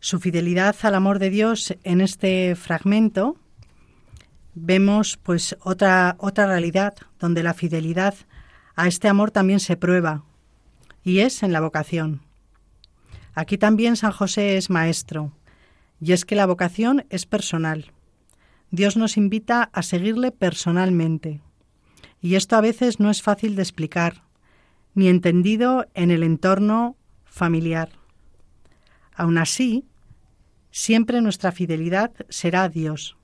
su 0.00 0.18
fidelidad 0.18 0.74
al 0.82 0.94
amor 0.94 1.18
de 1.18 1.30
Dios 1.30 1.74
en 1.84 2.00
este 2.00 2.54
fragmento, 2.56 3.36
vemos 4.54 5.18
pues 5.22 5.56
otra 5.60 6.16
otra 6.18 6.46
realidad 6.46 6.94
donde 7.18 7.42
la 7.42 7.54
fidelidad 7.54 8.14
a 8.74 8.88
este 8.88 9.08
amor 9.08 9.30
también 9.30 9.60
se 9.60 9.76
prueba 9.76 10.24
y 11.04 11.20
es 11.20 11.42
en 11.42 11.52
la 11.52 11.60
vocación. 11.60 12.22
Aquí 13.34 13.58
también 13.58 13.96
San 13.96 14.12
José 14.12 14.56
es 14.56 14.68
maestro, 14.68 15.32
y 16.00 16.12
es 16.12 16.24
que 16.24 16.34
la 16.34 16.46
vocación 16.46 17.06
es 17.10 17.26
personal. 17.26 17.92
Dios 18.70 18.96
nos 18.96 19.16
invita 19.16 19.70
a 19.72 19.82
seguirle 19.82 20.32
personalmente. 20.32 21.40
Y 22.20 22.34
esto 22.34 22.56
a 22.56 22.60
veces 22.60 23.00
no 23.00 23.10
es 23.10 23.22
fácil 23.22 23.56
de 23.56 23.62
explicar, 23.62 24.22
ni 24.94 25.08
entendido 25.08 25.86
en 25.94 26.10
el 26.10 26.22
entorno 26.22 26.96
familiar. 27.24 27.90
Aun 29.14 29.38
así, 29.38 29.84
siempre 30.70 31.20
nuestra 31.20 31.52
fidelidad 31.52 32.12
será 32.28 32.64
a 32.64 32.68
Dios. 32.68 33.16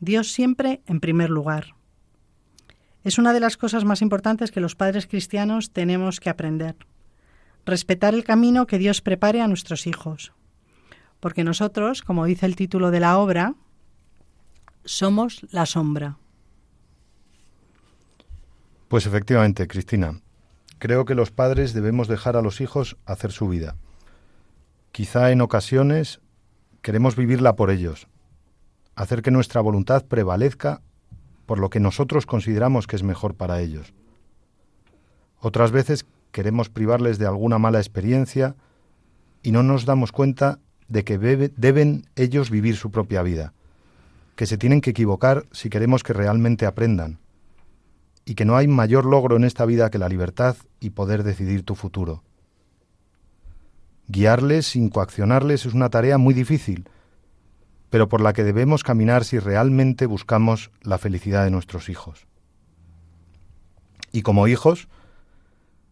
Dios 0.00 0.32
siempre 0.32 0.80
en 0.86 0.98
primer 1.00 1.28
lugar. 1.28 1.74
Es 3.04 3.18
una 3.18 3.32
de 3.32 3.40
las 3.40 3.56
cosas 3.56 3.84
más 3.84 4.02
importantes 4.02 4.50
que 4.50 4.60
los 4.60 4.74
padres 4.74 5.06
cristianos 5.06 5.72
tenemos 5.72 6.20
que 6.20 6.30
aprender. 6.30 6.76
Respetar 7.66 8.14
el 8.14 8.24
camino 8.24 8.66
que 8.66 8.78
Dios 8.78 9.02
prepare 9.02 9.42
a 9.42 9.48
nuestros 9.48 9.86
hijos. 9.86 10.32
Porque 11.20 11.44
nosotros, 11.44 12.02
como 12.02 12.24
dice 12.24 12.46
el 12.46 12.56
título 12.56 12.90
de 12.90 13.00
la 13.00 13.18
obra, 13.18 13.54
somos 14.84 15.46
la 15.50 15.66
sombra. 15.66 16.18
Pues 18.88 19.06
efectivamente, 19.06 19.68
Cristina, 19.68 20.20
creo 20.78 21.04
que 21.04 21.14
los 21.14 21.30
padres 21.30 21.74
debemos 21.74 22.08
dejar 22.08 22.36
a 22.36 22.42
los 22.42 22.62
hijos 22.62 22.96
hacer 23.04 23.32
su 23.32 23.48
vida. 23.48 23.76
Quizá 24.92 25.30
en 25.30 25.42
ocasiones 25.42 26.20
queremos 26.82 27.16
vivirla 27.16 27.54
por 27.54 27.70
ellos, 27.70 28.08
hacer 29.00 29.22
que 29.22 29.30
nuestra 29.30 29.62
voluntad 29.62 30.04
prevalezca 30.04 30.82
por 31.46 31.58
lo 31.58 31.70
que 31.70 31.80
nosotros 31.80 32.26
consideramos 32.26 32.86
que 32.86 32.96
es 32.96 33.02
mejor 33.02 33.34
para 33.34 33.60
ellos. 33.62 33.94
Otras 35.38 35.72
veces 35.72 36.04
queremos 36.32 36.68
privarles 36.68 37.18
de 37.18 37.24
alguna 37.24 37.58
mala 37.58 37.78
experiencia 37.78 38.56
y 39.42 39.52
no 39.52 39.62
nos 39.62 39.86
damos 39.86 40.12
cuenta 40.12 40.58
de 40.88 41.02
que 41.02 41.16
deben 41.16 42.04
ellos 42.14 42.50
vivir 42.50 42.76
su 42.76 42.90
propia 42.90 43.22
vida, 43.22 43.54
que 44.36 44.44
se 44.44 44.58
tienen 44.58 44.82
que 44.82 44.90
equivocar 44.90 45.46
si 45.50 45.70
queremos 45.70 46.02
que 46.02 46.12
realmente 46.12 46.66
aprendan, 46.66 47.20
y 48.26 48.34
que 48.34 48.44
no 48.44 48.54
hay 48.54 48.68
mayor 48.68 49.06
logro 49.06 49.36
en 49.36 49.44
esta 49.44 49.64
vida 49.64 49.90
que 49.90 49.98
la 49.98 50.10
libertad 50.10 50.56
y 50.78 50.90
poder 50.90 51.22
decidir 51.22 51.62
tu 51.62 51.74
futuro. 51.74 52.22
Guiarles 54.08 54.66
sin 54.66 54.90
coaccionarles 54.90 55.64
es 55.64 55.72
una 55.72 55.88
tarea 55.88 56.18
muy 56.18 56.34
difícil, 56.34 56.86
pero 57.90 58.08
por 58.08 58.20
la 58.20 58.32
que 58.32 58.44
debemos 58.44 58.84
caminar 58.84 59.24
si 59.24 59.38
realmente 59.38 60.06
buscamos 60.06 60.70
la 60.82 60.98
felicidad 60.98 61.44
de 61.44 61.50
nuestros 61.50 61.88
hijos. 61.88 62.26
Y 64.12 64.22
como 64.22 64.48
hijos, 64.48 64.88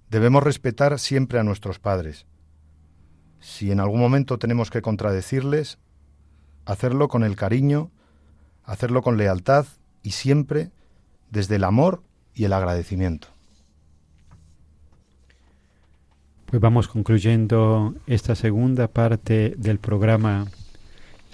debemos 0.09 0.43
respetar 0.43 0.99
siempre 0.99 1.39
a 1.39 1.45
nuestros 1.45 1.79
padres. 1.79 2.27
Si 3.41 3.71
en 3.71 3.81
algún 3.81 4.01
momento 4.01 4.39
tenemos 4.39 4.71
que 4.71 4.83
contradecirles, 4.83 5.79
hacerlo 6.65 7.09
con 7.09 7.25
el 7.25 7.37
cariño, 7.37 7.91
hacerlo 8.65 9.03
con 9.03 9.17
lealtad 9.17 9.67
y 10.03 10.13
siempre 10.13 10.71
desde 11.31 11.57
el 11.57 11.65
amor 11.65 12.03
y 12.35 12.45
el 12.45 12.53
agradecimiento. 12.53 13.29
Pues 16.47 16.63
vamos 16.63 16.89
concluyendo 16.89 17.95
esta 18.07 18.35
segunda 18.35 18.89
parte 18.89 19.55
del 19.59 19.79
programa 19.79 20.47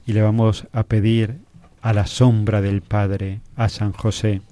y 0.07 0.13
le 0.13 0.23
vamos 0.23 0.67
a 0.73 0.85
pedir 0.85 1.39
a 1.81 1.93
la 1.93 2.07
sombra 2.07 2.61
del 2.61 2.83
Padre, 2.83 3.41
a 3.57 3.69
San 3.69 3.93
José, 3.93 4.43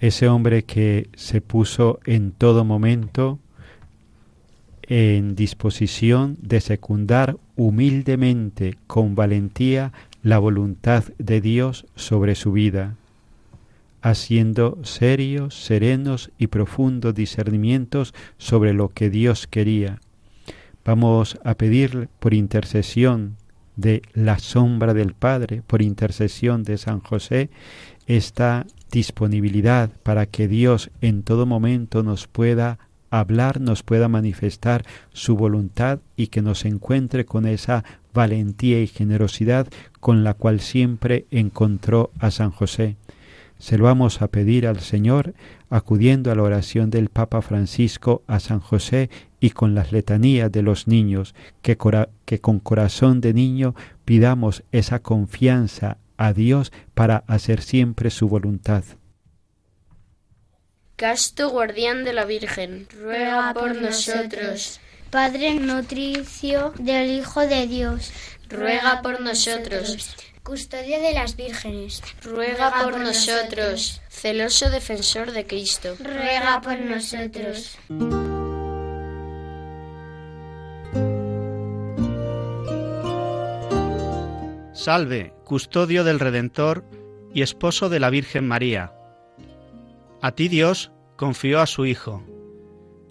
ese 0.00 0.28
hombre 0.28 0.64
que 0.64 1.08
se 1.14 1.40
puso 1.40 2.00
en 2.04 2.32
todo 2.32 2.64
momento 2.64 3.38
en 4.82 5.34
disposición 5.34 6.36
de 6.40 6.60
secundar 6.60 7.36
humildemente, 7.56 8.76
con 8.86 9.14
valentía, 9.14 9.92
la 10.22 10.38
voluntad 10.38 11.04
de 11.18 11.40
Dios 11.40 11.86
sobre 11.96 12.34
su 12.34 12.52
vida, 12.52 12.96
haciendo 14.02 14.78
serios, 14.82 15.54
serenos 15.64 16.30
y 16.38 16.48
profundos 16.48 17.14
discernimientos 17.14 18.14
sobre 18.36 18.72
lo 18.74 18.90
que 18.90 19.10
Dios 19.10 19.46
quería. 19.46 20.00
Vamos 20.84 21.38
a 21.44 21.54
pedir 21.54 22.08
por 22.18 22.34
intercesión 22.34 23.36
de 23.76 24.02
la 24.12 24.38
sombra 24.38 24.94
del 24.94 25.14
Padre, 25.14 25.62
por 25.66 25.82
intercesión 25.82 26.62
de 26.62 26.78
San 26.78 27.00
José, 27.00 27.50
esta 28.06 28.66
disponibilidad 28.90 29.90
para 30.02 30.26
que 30.26 30.48
Dios 30.48 30.90
en 31.00 31.22
todo 31.22 31.46
momento 31.46 32.02
nos 32.02 32.26
pueda 32.28 32.78
hablar, 33.10 33.60
nos 33.60 33.82
pueda 33.82 34.08
manifestar 34.08 34.84
su 35.12 35.36
voluntad 35.36 36.00
y 36.16 36.28
que 36.28 36.42
nos 36.42 36.64
encuentre 36.64 37.24
con 37.24 37.46
esa 37.46 37.84
valentía 38.12 38.80
y 38.80 38.86
generosidad 38.86 39.68
con 40.00 40.24
la 40.24 40.34
cual 40.34 40.60
siempre 40.60 41.26
encontró 41.30 42.10
a 42.18 42.30
San 42.30 42.50
José. 42.50 42.96
Se 43.64 43.78
lo 43.78 43.84
vamos 43.84 44.20
a 44.20 44.28
pedir 44.28 44.66
al 44.66 44.80
Señor 44.80 45.32
acudiendo 45.70 46.30
a 46.30 46.34
la 46.34 46.42
oración 46.42 46.90
del 46.90 47.08
Papa 47.08 47.40
Francisco 47.40 48.22
a 48.26 48.38
San 48.38 48.60
José 48.60 49.08
y 49.40 49.52
con 49.52 49.74
las 49.74 49.90
letanías 49.90 50.52
de 50.52 50.60
los 50.60 50.86
niños, 50.86 51.34
que, 51.62 51.78
cora- 51.78 52.10
que 52.26 52.42
con 52.42 52.60
corazón 52.60 53.22
de 53.22 53.32
niño 53.32 53.74
pidamos 54.04 54.64
esa 54.70 54.98
confianza 54.98 55.96
a 56.18 56.34
Dios 56.34 56.72
para 56.92 57.24
hacer 57.26 57.62
siempre 57.62 58.10
su 58.10 58.28
voluntad. 58.28 58.84
Casto 60.96 61.48
guardián 61.48 62.04
de 62.04 62.12
la 62.12 62.26
Virgen, 62.26 62.86
ruega 63.02 63.54
por 63.54 63.80
nosotros. 63.80 64.78
Padre 65.08 65.54
nutricio 65.54 66.74
del 66.78 67.10
Hijo 67.18 67.40
de 67.46 67.66
Dios, 67.66 68.12
Ruega 68.50 69.00
por 69.00 69.22
nosotros. 69.22 70.14
Custodio 70.44 71.00
de 71.00 71.14
las 71.14 71.36
vírgenes, 71.36 72.02
ruega 72.22 72.82
por 72.82 73.00
nosotros. 73.00 74.00
Celoso 74.10 74.70
defensor 74.70 75.32
de 75.32 75.46
Cristo, 75.46 75.96
ruega 75.98 76.60
por 76.60 76.78
nosotros. 76.78 77.78
Salve, 84.74 85.32
custodio 85.44 86.04
del 86.04 86.20
Redentor 86.20 86.84
y 87.32 87.40
esposo 87.40 87.88
de 87.88 88.00
la 88.00 88.10
Virgen 88.10 88.46
María. 88.46 88.92
A 90.20 90.32
ti 90.32 90.48
Dios 90.48 90.92
confió 91.16 91.60
a 91.60 91.66
su 91.66 91.86
Hijo. 91.86 92.22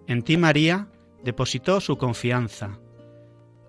En 0.08 0.22
ti 0.22 0.38
María 0.38 0.88
depositó 1.24 1.82
su 1.82 1.98
confianza. 1.98 2.78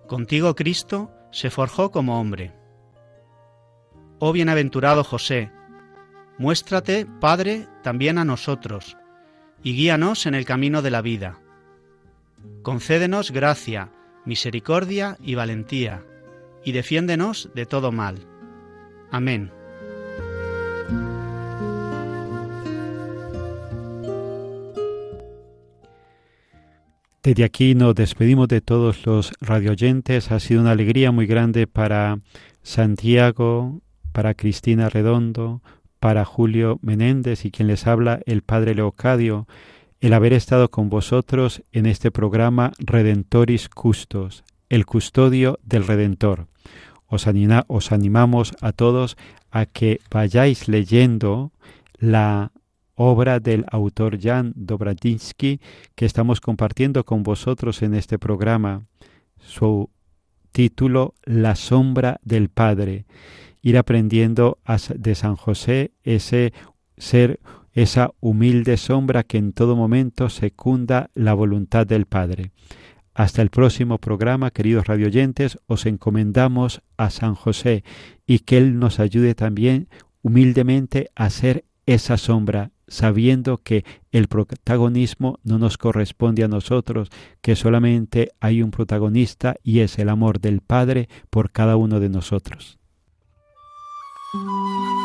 Contigo 0.07 0.53
Cristo 0.53 1.09
se 1.31 1.49
forjó 1.49 1.89
como 1.89 2.19
hombre. 2.19 2.64
Oh 4.19 4.31
bienaventurado 4.31 5.03
José, 5.03 5.51
muéstrate, 6.37 7.05
Padre, 7.19 7.67
también 7.83 8.17
a 8.17 8.25
nosotros, 8.25 8.97
y 9.63 9.75
guíanos 9.75 10.25
en 10.25 10.35
el 10.35 10.45
camino 10.45 10.81
de 10.81 10.91
la 10.91 11.01
vida. 11.01 11.39
Concédenos 12.61 13.31
gracia, 13.31 13.89
misericordia 14.25 15.17
y 15.21 15.35
valentía 15.35 16.03
y 16.63 16.71
defiéndenos 16.71 17.49
de 17.53 17.65
todo 17.65 17.91
mal. 17.91 18.17
Amén. 19.11 19.51
Desde 27.25 27.43
aquí 27.43 27.73
nos 27.73 27.95
despedimos 27.95 28.47
de 28.47 28.61
todos 28.61 29.03
los 29.05 29.31
radioyentes. 29.41 30.31
Ha 30.31 30.39
sido 30.39 30.61
una 30.61 30.71
alegría 30.71 31.11
muy 31.11 31.25
grande 31.25 31.65
para 31.65 32.19
Santiago, 32.61 33.81
para 34.15 34.33
Cristina 34.33 34.87
Redondo, 34.87 35.61
para 35.99 36.23
Julio 36.23 36.79
Menéndez 36.81 37.43
y 37.43 37.51
quien 37.51 37.67
les 37.67 37.85
habla, 37.85 38.21
el 38.25 38.43
Padre 38.43 38.73
Leocadio, 38.73 39.45
el 39.99 40.13
haber 40.13 40.31
estado 40.31 40.71
con 40.71 40.87
vosotros 40.87 41.63
en 41.73 41.85
este 41.85 42.11
programa 42.11 42.71
Redentoris 42.79 43.67
Custos, 43.67 44.45
el 44.69 44.85
custodio 44.85 45.59
del 45.63 45.85
Redentor. 45.85 46.47
Os, 47.07 47.27
os 47.67 47.91
animamos 47.91 48.53
a 48.61 48.71
todos 48.71 49.17
a 49.51 49.65
que 49.65 49.99
vayáis 50.09 50.69
leyendo 50.69 51.51
la 51.97 52.53
obra 52.95 53.41
del 53.41 53.65
autor 53.69 54.17
Jan 54.17 54.53
Dobradinsky 54.55 55.59
que 55.93 56.05
estamos 56.05 56.39
compartiendo 56.39 57.03
con 57.03 57.21
vosotros 57.21 57.81
en 57.81 57.93
este 57.93 58.17
programa. 58.17 58.85
Su 59.39 59.89
título 60.53 61.15
La 61.25 61.55
sombra 61.55 62.21
del 62.23 62.47
Padre. 62.47 63.03
Ir 63.65 63.79
aprendiendo 63.79 64.59
de 64.95 65.15
San 65.15 65.35
José 65.35 65.91
ese 66.03 66.53
ser, 66.97 67.39
esa 67.73 68.11
humilde 68.19 68.77
sombra 68.77 69.23
que 69.23 69.39
en 69.39 69.53
todo 69.53 69.75
momento 69.75 70.29
secunda 70.29 71.09
la 71.15 71.33
voluntad 71.33 71.87
del 71.87 72.05
Padre. 72.05 72.51
Hasta 73.15 73.41
el 73.41 73.49
próximo 73.49 73.97
programa, 73.97 74.51
queridos 74.51 74.85
radioyentes, 74.85 75.57
os 75.65 75.87
encomendamos 75.87 76.83
a 76.95 77.09
San 77.09 77.33
José 77.33 77.83
y 78.27 78.39
que 78.39 78.59
Él 78.59 78.77
nos 78.77 78.99
ayude 78.99 79.33
también 79.33 79.89
humildemente 80.21 81.09
a 81.15 81.31
ser 81.31 81.65
esa 81.87 82.17
sombra, 82.17 82.69
sabiendo 82.87 83.57
que 83.57 83.83
el 84.11 84.27
protagonismo 84.27 85.39
no 85.43 85.57
nos 85.57 85.79
corresponde 85.79 86.43
a 86.43 86.47
nosotros, 86.47 87.09
que 87.41 87.55
solamente 87.55 88.29
hay 88.39 88.61
un 88.61 88.69
protagonista 88.69 89.55
y 89.63 89.79
es 89.79 89.97
el 89.97 90.09
amor 90.09 90.39
del 90.39 90.61
Padre 90.61 91.09
por 91.31 91.49
cada 91.49 91.77
uno 91.77 91.99
de 91.99 92.09
nosotros. 92.09 92.77
thank 94.33 94.43
you 94.43 95.04